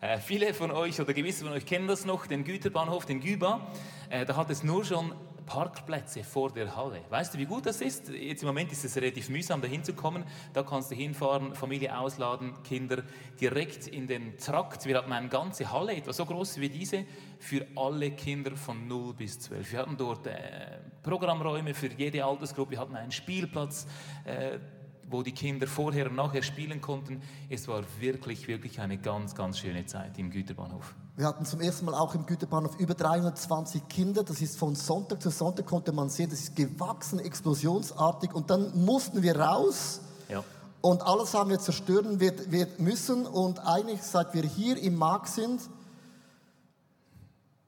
[0.00, 3.60] Äh, viele von euch oder gewisse von euch kennen das noch, den Güterbahnhof, den Güba.
[4.08, 5.12] Äh, da hat es nur schon
[5.46, 7.00] Parkplätze vor der Halle.
[7.10, 8.08] Weißt du, wie gut das ist?
[8.08, 10.24] Jetzt im Moment ist es relativ mühsam, da hinzukommen.
[10.52, 13.02] Da kannst du hinfahren, Familie ausladen, Kinder
[13.40, 14.86] direkt in den Trakt.
[14.86, 17.04] Wir hatten eine ganze Halle, etwa so groß wie diese,
[17.38, 19.72] für alle Kinder von 0 bis 12.
[19.72, 23.86] Wir hatten dort äh, Programmräume für jede Altersgruppe, wir hatten einen Spielplatz.
[24.24, 24.58] Äh,
[25.06, 27.20] wo die Kinder vorher und nachher spielen konnten.
[27.50, 30.94] Es war wirklich, wirklich eine ganz, ganz schöne Zeit im Güterbahnhof.
[31.16, 34.24] Wir hatten zum ersten Mal auch im Güterbahnhof über 320 Kinder.
[34.24, 38.34] Das ist von Sonntag zu Sonntag konnte man sehen, das ist gewachsen, explosionsartig.
[38.34, 40.00] Und dann mussten wir raus.
[40.28, 40.42] Ja.
[40.80, 43.26] Und alles haben wir zerstören wir, wir müssen.
[43.26, 45.60] Und eigentlich, seit wir hier im Markt sind,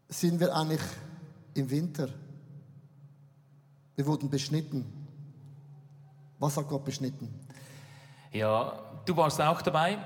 [0.08, 0.82] sind wir eigentlich
[1.54, 2.08] im Winter.
[3.94, 4.84] Wir wurden beschnitten.
[6.40, 7.32] Was hat Gott beschnitten?
[8.32, 8.72] Ja,
[9.04, 9.98] du warst auch dabei.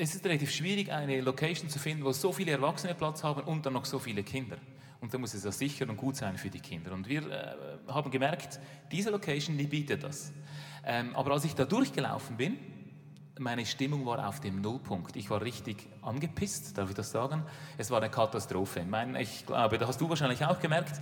[0.00, 3.66] Es ist relativ schwierig, eine Location zu finden, wo so viele Erwachsene Platz haben und
[3.66, 4.56] dann noch so viele Kinder.
[5.00, 6.92] Und da muss es ja sicher und gut sein für die Kinder.
[6.92, 7.56] Und wir äh,
[7.88, 8.60] haben gemerkt,
[8.92, 10.32] diese Location, die bietet das.
[10.84, 12.58] Ähm, aber als ich da durchgelaufen bin,
[13.40, 15.16] meine Stimmung war auf dem Nullpunkt.
[15.16, 17.42] Ich war richtig angepisst, darf ich das sagen?
[17.76, 18.80] Es war eine Katastrophe.
[18.80, 21.00] Ich, meine, ich glaube, da hast du wahrscheinlich auch gemerkt.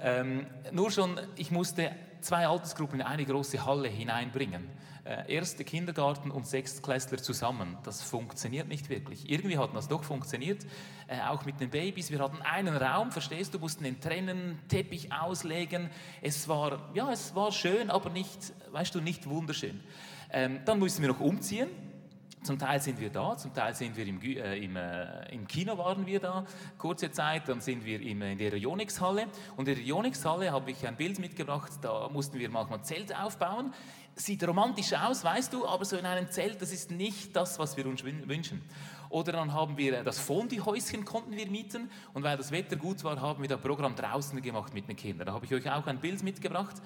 [0.00, 4.68] Ähm, nur schon, ich musste zwei Altersgruppen in eine große Halle hineinbringen.
[5.04, 7.76] Äh, erste Kindergarten und Sechstklässler zusammen.
[7.82, 9.28] Das funktioniert nicht wirklich.
[9.28, 10.64] Irgendwie hat das doch funktioniert,
[11.08, 12.12] äh, auch mit den Babys.
[12.12, 15.90] Wir hatten einen Raum, verstehst du, mussten den trennen, Teppich auslegen.
[16.20, 19.80] Es war, ja, es war schön, aber nicht, weißt du, nicht wunderschön.
[20.30, 21.68] Ähm, dann mussten wir noch umziehen.
[22.42, 25.78] Zum Teil sind wir da, zum Teil sind wir im, äh, im, äh, im, Kino
[25.78, 26.44] waren wir da,
[26.76, 29.26] kurze Zeit, dann sind wir im, in der Ionix-Halle.
[29.56, 33.72] Und in der Ionix-Halle habe ich ein Bild mitgebracht, da mussten wir manchmal Zelte aufbauen.
[34.16, 37.76] Sieht romantisch aus, weißt du, aber so in einem Zelt, das ist nicht das, was
[37.76, 38.60] wir uns wünschen.
[39.08, 43.04] Oder dann haben wir äh, das Fondue-Häuschen konnten wir mieten und weil das Wetter gut
[43.04, 45.26] war, haben wir das Programm draußen gemacht mit den Kindern.
[45.26, 46.82] Da habe ich euch auch ein Bild mitgebracht,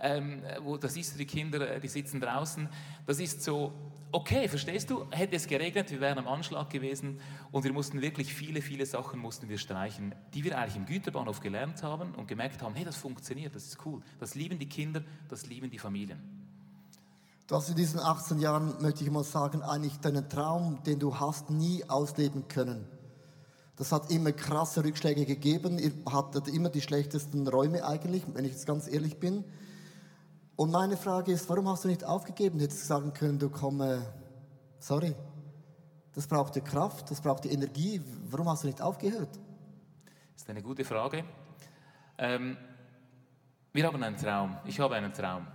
[0.00, 2.68] ähm, wo da siehst du die Kinder, äh, die sitzen draußen.
[3.06, 3.72] Das ist so
[4.12, 5.06] okay, verstehst du?
[5.10, 7.20] Hätte es geregnet, wir wären am Anschlag gewesen
[7.50, 11.40] und wir mussten wirklich viele, viele Sachen mussten wir streichen, die wir eigentlich im Güterbahnhof
[11.40, 14.00] gelernt haben und gemerkt haben, hey, das funktioniert, das ist cool.
[14.18, 16.20] Das lieben die Kinder, das lieben die Familien.
[17.46, 21.18] Du hast in diesen 18 Jahren, möchte ich mal sagen, eigentlich deinen Traum, den du
[21.18, 22.86] hast, nie ausleben können.
[23.74, 25.78] Das hat immer krasse Rückschläge gegeben.
[25.78, 29.42] Ihr hattet immer die schlechtesten Räume eigentlich, wenn ich jetzt ganz ehrlich bin.
[30.60, 32.60] Und meine Frage ist, warum hast du nicht aufgegeben?
[32.60, 33.96] Hättest du sagen können, du komm, äh,
[34.78, 35.14] sorry,
[36.12, 37.98] das braucht die Kraft, das braucht die Energie.
[38.28, 39.30] Warum hast du nicht aufgehört?
[40.34, 41.24] Das ist eine gute Frage.
[42.18, 42.58] Ähm,
[43.72, 44.58] wir haben einen Traum.
[44.66, 45.46] Ich habe einen Traum.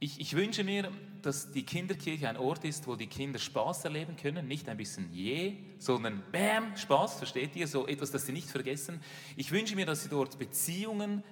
[0.00, 4.16] Ich, ich, wünsche mir, dass die Kinderkirche ein Ort ist, wo die Kinder Spaß erleben
[4.16, 7.66] können, nicht ein bisschen je, sondern Bam, Spaß, versteht ihr?
[7.66, 9.00] So etwas, das sie nicht vergessen.
[9.34, 11.24] Ich wünsche mir, dass sie dort Beziehungen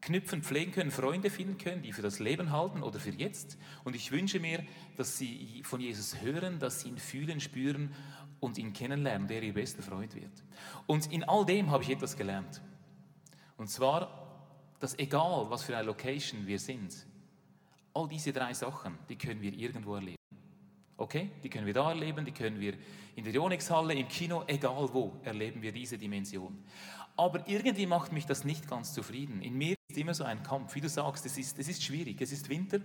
[0.00, 3.58] knüpfen, pflegen können, Freunde finden können, die für das Leben halten oder für jetzt.
[3.84, 4.64] Und ich wünsche mir,
[4.96, 7.94] dass sie von Jesus hören, dass sie ihn fühlen, spüren
[8.40, 10.44] und ihn kennenlernen, der ihr bester Freund wird.
[10.86, 12.62] Und in all dem habe ich etwas gelernt.
[13.56, 17.06] Und zwar, dass egal, was für eine Location wir sind,
[17.98, 20.22] All diese drei Sachen, die können wir irgendwo erleben.
[20.96, 21.30] Okay?
[21.42, 22.74] Die können wir da erleben, die können wir
[23.16, 26.62] in der Ionix-Halle, im Kino, egal wo, erleben wir diese Dimension.
[27.18, 29.42] Aber irgendwie macht mich das nicht ganz zufrieden.
[29.42, 30.76] In mir ist immer so ein Kampf.
[30.76, 32.78] Wie du sagst, es ist, es ist schwierig, es ist Winter.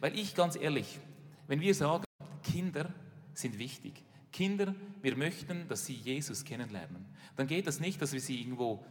[0.00, 0.98] Weil ich ganz ehrlich,
[1.46, 2.04] wenn wir sagen,
[2.42, 2.92] Kinder
[3.32, 8.20] sind wichtig, Kinder, wir möchten, dass sie Jesus kennenlernen, dann geht das nicht, dass wir
[8.20, 8.84] sie irgendwo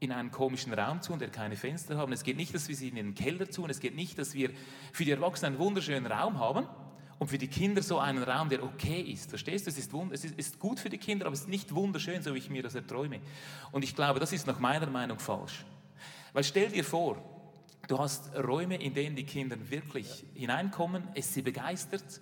[0.00, 2.12] in einen komischen Raum tun, der keine Fenster haben.
[2.12, 3.70] Es geht nicht, dass wir sie in den Keller tun.
[3.70, 4.50] Es geht nicht, dass wir
[4.92, 6.66] für die Erwachsenen einen wunderschönen Raum haben
[7.18, 9.30] und für die Kinder so einen Raum, der okay ist.
[9.30, 9.70] Verstehst du?
[9.70, 12.38] Es ist, es ist gut für die Kinder, aber es ist nicht wunderschön, so wie
[12.38, 13.20] ich mir das erträume.
[13.72, 15.64] Und ich glaube, das ist nach meiner Meinung falsch.
[16.32, 17.22] Weil stell dir vor,
[17.86, 22.20] du hast Räume, in denen die Kinder wirklich hineinkommen, es sie begeistert,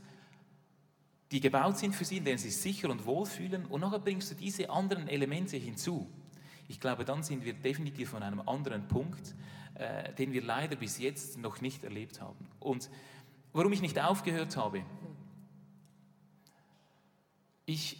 [1.30, 4.00] die gebaut sind für sie, in denen sie sich sicher und wohl fühlen und nachher
[4.00, 6.06] bringst du diese anderen Elemente hinzu.
[6.68, 9.34] Ich glaube, dann sind wir definitiv an einem anderen Punkt,
[9.74, 12.46] äh, den wir leider bis jetzt noch nicht erlebt haben.
[12.60, 12.90] Und
[13.52, 14.84] warum ich nicht aufgehört habe,
[17.66, 17.96] ich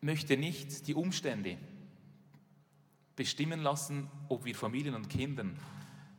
[0.00, 1.58] möchte nicht die Umstände
[3.16, 5.56] bestimmen lassen, ob wir Familien und Kindern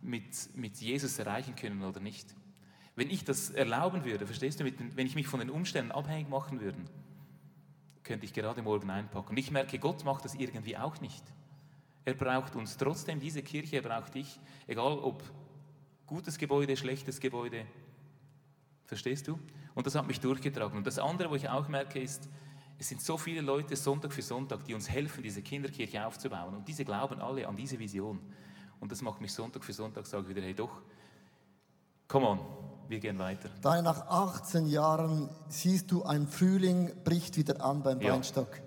[0.01, 2.35] mit, mit Jesus erreichen können oder nicht.
[2.95, 6.61] Wenn ich das erlauben würde, verstehst du, wenn ich mich von den Umständen abhängig machen
[6.61, 6.77] würde,
[8.03, 9.31] könnte ich gerade morgen einpacken.
[9.31, 11.23] Und ich merke, Gott macht das irgendwie auch nicht.
[12.05, 15.23] Er braucht uns trotzdem, diese Kirche, braucht dich, egal ob
[16.05, 17.65] gutes Gebäude, schlechtes Gebäude.
[18.93, 19.39] Verstehst du?
[19.73, 20.77] Und das hat mich durchgetragen.
[20.77, 22.29] Und das andere, wo ich auch merke, ist,
[22.77, 26.53] es sind so viele Leute Sonntag für Sonntag, die uns helfen, diese Kinderkirche aufzubauen.
[26.53, 28.19] Und diese glauben alle an diese Vision.
[28.79, 30.83] Und das macht mich Sonntag für Sonntag, sage ich wieder, hey doch,
[32.07, 32.39] come on,
[32.87, 33.49] wir gehen weiter.
[33.63, 38.13] Dann nach 18 Jahren siehst du, ein Frühling bricht wieder an beim ja.
[38.13, 38.61] Weinstock.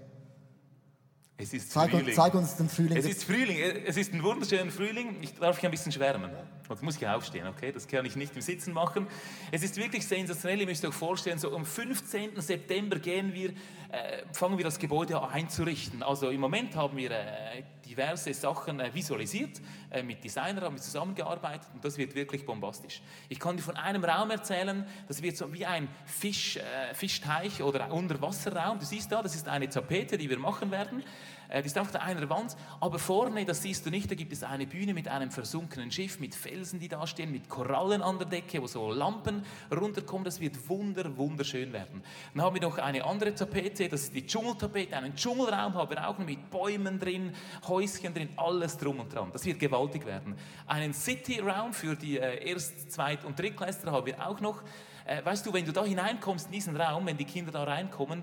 [1.37, 2.15] Es ist zeig, Frühling.
[2.17, 2.97] zeig uns den Frühling.
[2.97, 3.59] Es ist Frühling.
[3.87, 5.19] Es ist ein wunderschöner Frühling.
[5.21, 6.33] Ich darf ich ein bisschen schwärmen.
[6.68, 7.72] Jetzt muss ich aufstehen, okay?
[7.72, 9.07] Das kann ich nicht im Sitzen machen.
[9.52, 10.61] Es ist wirklich sensationell.
[10.61, 12.40] Ihr müsst euch vorstellen, so am 15.
[12.40, 16.02] September gehen wir, äh, fangen wir das Gebäude einzurichten.
[16.02, 19.61] Also im Moment haben wir äh, diverse Sachen äh, visualisiert.
[19.90, 23.00] Äh, mit Designern haben wir zusammengearbeitet und das wird wirklich bombastisch.
[23.29, 27.62] Ich kann dir von einem Raum erzählen, das wird so wie ein Fisch, äh, Fischteich
[27.62, 28.79] oder Unterwasserraum.
[28.79, 31.05] Du siehst da, das ist eine Tapete, die wir machen werden.
[31.49, 34.43] Äh, die ist auf einer Wand, aber vorne, das siehst du nicht, da gibt es
[34.43, 38.27] eine Bühne mit einem versunkenen Schiff, mit Felsen, die da stehen, mit Korallen an der
[38.27, 40.25] Decke, wo so Lampen runterkommen.
[40.25, 42.03] Das wird wunder, wunderschön werden.
[42.35, 46.09] Dann haben wir noch eine andere Tapete, das ist die Dschungeltapete, einen Dschungelraum haben wir
[46.09, 47.33] auch mit Bäumen drin,
[47.69, 49.31] Häuschen drin, alles drum und dran.
[49.33, 50.37] Das wird gewaltig werden.
[50.67, 54.63] Einen City-Raum für die äh, Erst-, Zweit- und Drittklässler haben wir auch noch.
[55.05, 58.23] Äh, weißt du, wenn du da hineinkommst in diesen Raum, wenn die Kinder da reinkommen,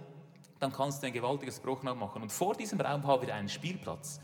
[0.63, 2.21] dann kannst du ein gewaltiges Bruchnau machen.
[2.21, 4.19] Und vor diesem Raum haben wir einen Spielplatz.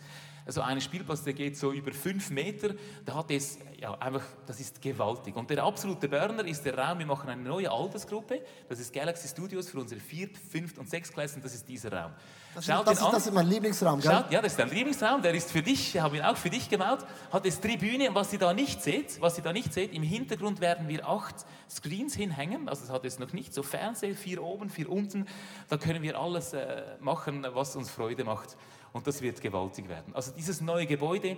[0.45, 2.73] Also einen Spielplatz, der geht so über fünf Meter.
[3.05, 5.35] Da hat es, ja, einfach, das ist gewaltig.
[5.35, 8.41] Und der absolute Burner ist der Raum, wir machen eine neue Altersgruppe.
[8.67, 11.41] Das ist Galaxy Studios für unsere Viert-, Fünft- und Sechstklässler.
[11.41, 12.13] Das ist dieser Raum.
[12.59, 14.11] Das, Schaut das, ist, das ist mein Lieblingsraum, gell?
[14.11, 15.21] Schaut, ja, das ist dein Lieblingsraum.
[15.21, 17.05] Der ist für dich, haben wir auch für dich gebaut.
[17.31, 18.09] Hat es Tribüne.
[18.09, 21.07] Und was ihr da nicht seht, was ihr da nicht seht, im Hintergrund werden wir
[21.07, 22.67] acht Screens hinhängen.
[22.67, 23.53] Also das hat es noch nicht.
[23.53, 25.25] So Fernseher, vier oben, vier unten.
[25.69, 28.57] Da können wir alles äh, machen, was uns Freude macht
[28.91, 30.13] und das wird gewaltig werden.
[30.13, 31.37] Also dieses neue Gebäude,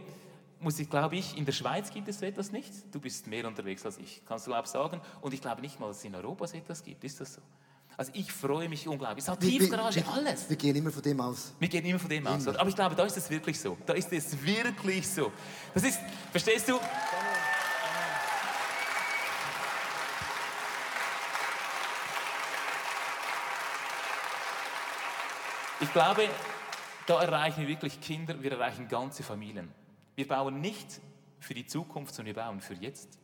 [0.60, 2.72] muss ich, glaube ich, in der Schweiz gibt es so etwas nicht.
[2.94, 5.02] Du bist mehr unterwegs als ich, kannst du auch sagen.
[5.22, 7.04] Und ich glaube nicht mal, dass es in Europa so etwas gibt.
[7.04, 7.42] Ist das so?
[8.02, 9.24] Also ich freue mich unglaublich.
[9.24, 10.50] Es hat Tiefgarage, alles.
[10.50, 11.54] Wir gehen immer von dem aus.
[11.60, 12.48] Wir gehen immer von dem aus.
[12.48, 13.78] Aber ich glaube, da ist es wirklich so.
[13.86, 15.32] Da ist es wirklich so.
[15.72, 16.00] Das ist,
[16.32, 16.80] verstehst du?
[25.80, 26.28] Ich glaube,
[27.06, 29.72] da erreichen wir wirklich Kinder, wir erreichen ganze Familien.
[30.16, 31.00] Wir bauen nicht
[31.40, 33.20] für die Zukunft, sondern wir bauen für jetzt.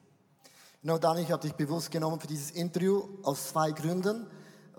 [0.84, 4.28] Genau, Dani, ich habe dich bewusst genommen für dieses Interview aus zwei Gründen,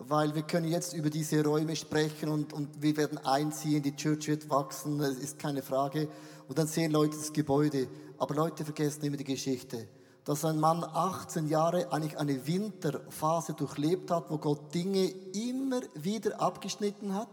[0.00, 4.28] weil wir können jetzt über diese Räume sprechen und, und wir werden einziehen, die Church
[4.28, 6.08] wird wachsen, das ist keine Frage.
[6.48, 7.88] Und dann sehen Leute das Gebäude.
[8.18, 9.88] Aber Leute vergessen immer die Geschichte.
[10.24, 16.40] Dass ein Mann 18 Jahre eigentlich eine Winterphase durchlebt hat, wo Gott Dinge immer wieder
[16.40, 17.28] abgeschnitten hat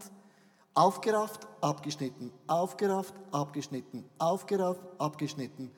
[0.78, 5.72] Aufgerafft, abgeschnitten, aufgerafft, abgeschnitten, aufgerafft, abgeschnitten.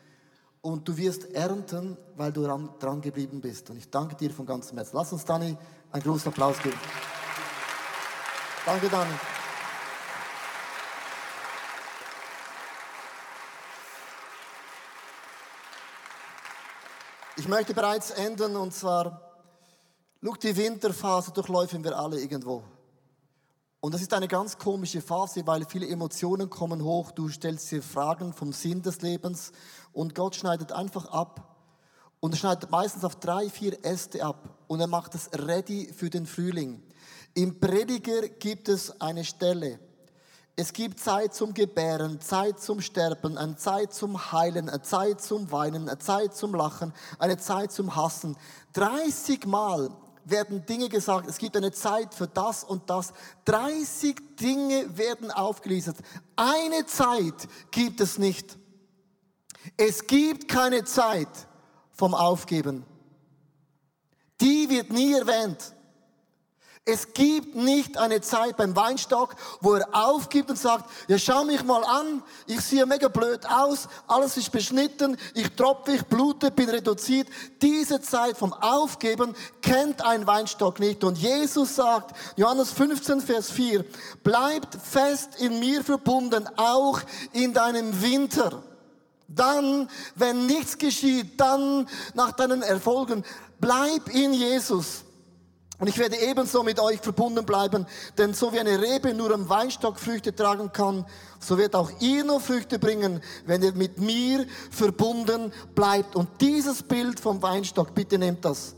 [0.68, 3.70] Und du wirst ernten, weil du dran, dran geblieben bist.
[3.70, 4.98] Und ich danke dir von ganzem Herzen.
[4.98, 5.56] Lass uns Dani
[5.94, 6.78] einen großen Applaus geben.
[8.66, 9.14] Danke, Dani.
[17.38, 19.22] Ich möchte bereits enden und zwar,
[20.22, 22.62] schau, die Winterphase durchläufen wir alle irgendwo.
[23.88, 27.12] Und das ist eine ganz komische Phase, weil viele Emotionen kommen hoch.
[27.12, 29.54] Du stellst dir Fragen vom Sinn des Lebens
[29.94, 31.56] und Gott schneidet einfach ab.
[32.20, 36.10] Und er schneidet meistens auf drei, vier Äste ab und er macht es ready für
[36.10, 36.84] den Frühling.
[37.34, 39.80] Im Prediger gibt es eine Stelle.
[40.58, 45.50] Es gibt Zeit zum Gebären, Zeit zum Sterben, eine Zeit zum Heilen, eine Zeit zum
[45.54, 48.36] Weinen, eine Zeit zum Lachen, eine Zeit zum Hassen.
[48.74, 49.92] 30 Mal
[50.30, 51.28] werden Dinge gesagt.
[51.28, 53.14] Es gibt eine Zeit für das und das.
[53.46, 55.98] 30 Dinge werden aufgelistet.
[56.36, 58.58] Eine Zeit gibt es nicht.
[59.76, 61.30] Es gibt keine Zeit
[61.92, 62.86] vom Aufgeben.
[64.40, 65.74] Die wird nie erwähnt.
[66.90, 71.62] Es gibt nicht eine Zeit beim Weinstock, wo er aufgibt und sagt, ja schau mich
[71.66, 76.70] mal an, ich sehe mega blöd aus, alles ist beschnitten, ich tropfe, ich blute, bin
[76.70, 77.28] reduziert.
[77.62, 81.04] Diese Zeit vom Aufgeben kennt ein Weinstock nicht.
[81.04, 83.84] Und Jesus sagt, Johannes 15, Vers 4,
[84.24, 87.02] bleibt fest in mir verbunden, auch
[87.34, 88.64] in deinem Winter.
[89.28, 93.26] Dann, wenn nichts geschieht, dann nach deinen Erfolgen,
[93.60, 95.04] bleib in Jesus.
[95.80, 97.86] Und ich werde ebenso mit euch verbunden bleiben,
[98.18, 101.06] denn so wie eine Rebe nur am Weinstock Früchte tragen kann,
[101.40, 106.16] so wird auch ihr nur Früchte bringen, wenn ihr mit mir verbunden bleibt.
[106.16, 108.76] Und dieses Bild vom Weinstock, bitte nehmt das.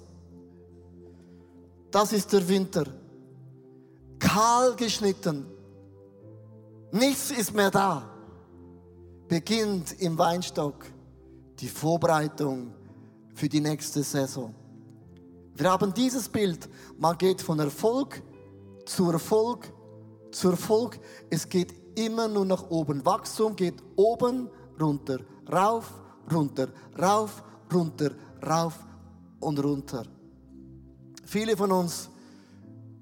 [1.89, 2.85] Das ist der Winter.
[4.19, 5.45] Kahl geschnitten.
[6.91, 8.09] Nichts ist mehr da.
[9.29, 10.85] Beginnt im Weinstock
[11.59, 12.73] die Vorbereitung
[13.33, 14.53] für die nächste Saison.
[15.59, 16.69] Wir haben dieses Bild.
[16.97, 18.23] Man geht von Erfolg
[18.85, 19.71] zu Erfolg
[20.31, 20.99] zu Erfolg.
[21.29, 23.05] Es geht immer nur nach oben.
[23.05, 25.19] Wachstum geht oben, runter,
[25.51, 25.91] rauf,
[26.31, 27.43] runter, rauf,
[27.73, 28.11] runter,
[28.45, 28.79] rauf
[29.41, 30.05] und runter.
[31.25, 32.09] Viele von uns,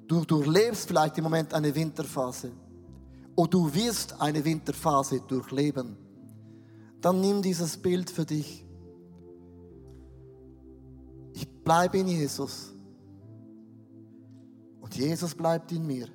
[0.08, 2.52] du durchlebst vielleicht im Moment eine Winterphase.
[3.36, 5.96] Oder du wirst eine Winterphase durchleben.
[7.02, 8.65] Dann nimm dieses Bild für dich
[11.68, 12.74] bleibe in Jesus.
[14.80, 16.08] Und Jesus bleibt in mir.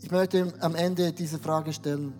[0.00, 2.12] Ich möchte am Ende diese Frage stellen.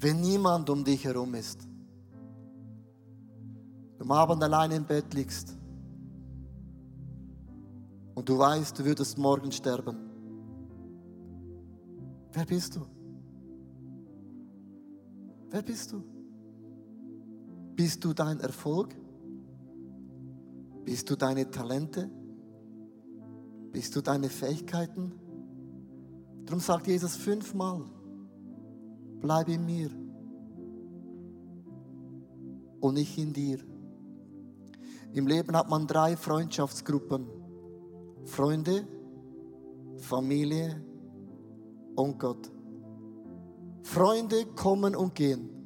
[0.00, 1.68] Wenn niemand um dich herum ist,
[3.98, 5.54] du am Abend allein im Bett liegst
[8.14, 9.96] und du weißt, du würdest morgen sterben,
[12.32, 12.86] wer bist du?
[15.50, 16.17] Wer bist du?
[17.78, 18.92] Bist du dein Erfolg?
[20.84, 22.10] Bist du deine Talente?
[23.70, 25.12] Bist du deine Fähigkeiten?
[26.44, 27.84] Darum sagt Jesus fünfmal,
[29.20, 29.90] bleib in mir
[32.80, 33.60] und nicht in dir.
[35.12, 37.28] Im Leben hat man drei Freundschaftsgruppen.
[38.24, 38.88] Freunde,
[39.98, 40.82] Familie
[41.94, 42.50] und Gott.
[43.84, 45.57] Freunde kommen und gehen.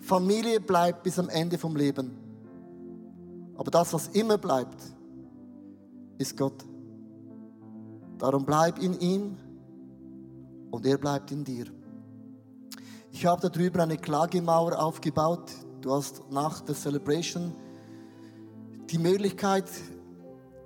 [0.00, 2.10] Familie bleibt bis am Ende vom Leben.
[3.56, 4.80] Aber das, was immer bleibt,
[6.18, 6.64] ist Gott.
[8.18, 9.36] Darum bleib in ihm
[10.70, 11.66] und er bleibt in dir.
[13.10, 15.50] Ich habe da drüben eine Klagemauer aufgebaut.
[15.80, 17.52] Du hast nach der Celebration
[18.90, 19.68] die Möglichkeit,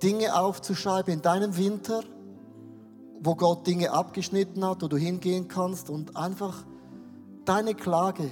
[0.01, 2.03] Dinge aufzuschreiben in deinem Winter,
[3.21, 6.65] wo Gott Dinge abgeschnitten hat, wo du hingehen kannst und einfach
[7.45, 8.29] deine Klage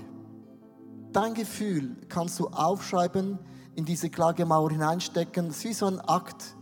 [1.14, 3.38] Dein Gefühl kannst du aufschreiben,
[3.76, 5.47] in diese Klagemauer hineinstecken.
[5.47, 6.55] Es ist wie so ein Akt.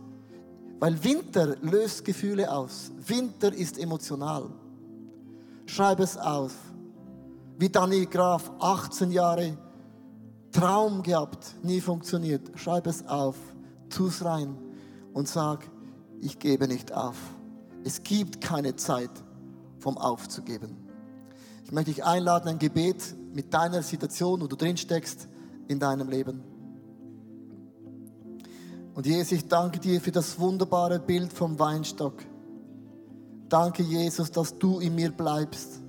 [0.78, 2.90] Weil Winter löst Gefühle aus.
[3.06, 4.50] Winter ist emotional.
[5.66, 6.54] Schreib es auf.
[7.58, 9.58] Wie Daniel Graf, 18 Jahre
[10.52, 12.50] Traum gehabt, nie funktioniert.
[12.56, 13.36] Schreib es auf,
[13.88, 14.56] tu es rein
[15.12, 15.70] und sag,
[16.20, 17.16] ich gebe nicht auf.
[17.84, 19.10] Es gibt keine Zeit
[19.78, 20.76] vom Aufzugeben.
[21.64, 25.28] Ich möchte dich einladen, ein Gebet mit deiner Situation, wo du drin steckst,
[25.68, 26.42] in deinem Leben.
[28.94, 32.14] Und Jesus, ich danke dir für das wunderbare Bild vom Weinstock.
[33.48, 35.80] Danke, Jesus, dass du in mir bleibst,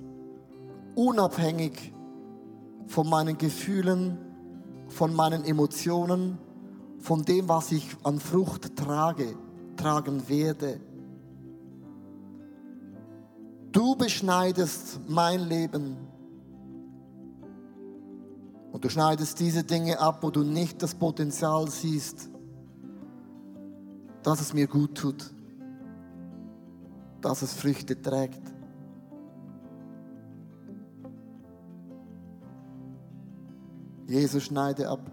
[0.94, 1.92] unabhängig
[2.86, 4.18] von meinen Gefühlen,
[4.88, 6.38] von meinen Emotionen,
[6.98, 9.36] von dem, was ich an Frucht trage,
[9.76, 10.80] tragen werde.
[13.72, 15.96] Du beschneidest mein Leben
[18.72, 22.30] und du schneidest diese Dinge ab, wo du nicht das Potenzial siehst,
[24.22, 25.30] dass es mir gut tut,
[27.20, 28.40] dass es Früchte trägt.
[34.06, 35.10] Jesus schneide ab.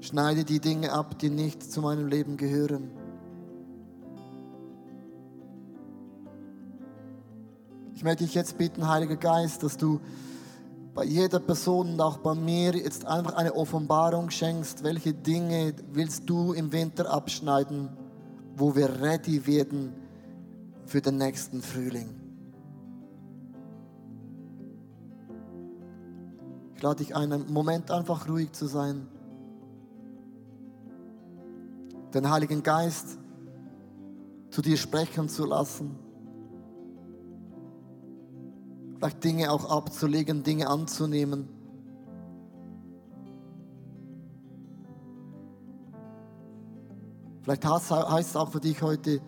[0.00, 2.90] Schneide die Dinge ab, die nicht zu meinem Leben gehören.
[8.04, 9.98] Möchte dich jetzt bitten, Heiliger Geist, dass du
[10.94, 16.28] bei jeder Person und auch bei mir jetzt einfach eine Offenbarung schenkst, welche Dinge willst
[16.28, 17.88] du im Winter abschneiden,
[18.56, 19.94] wo wir ready werden
[20.84, 22.14] für den nächsten Frühling.
[26.76, 29.08] Ich lade dich ein, einen Moment einfach ruhig zu sein.
[32.12, 33.18] Den Heiligen Geist
[34.50, 35.98] zu dir sprechen zu lassen.
[39.04, 41.46] Vielleicht Dinge auch abzulegen, Dinge anzunehmen.
[47.42, 49.20] Vielleicht heißt es auch für dich heute,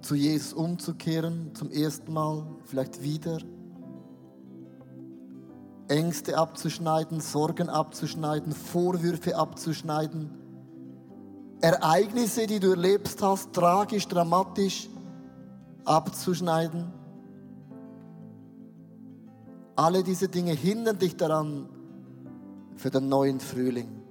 [0.00, 3.40] zu Jesus umzukehren, zum ersten Mal, vielleicht wieder.
[5.88, 10.30] Ängste abzuschneiden, Sorgen abzuschneiden, Vorwürfe abzuschneiden,
[11.60, 14.88] Ereignisse, die du erlebt hast, tragisch, dramatisch
[15.84, 16.95] abzuschneiden.
[19.76, 21.68] Alle diese Dinge hindern dich daran
[22.76, 24.05] für den neuen Frühling.